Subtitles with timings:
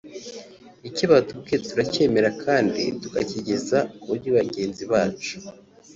[0.89, 5.33] icyo batubwiye turacyemera kandi tukakigeza kuri bagenzi bacu